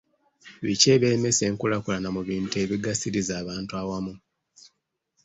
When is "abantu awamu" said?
3.41-4.13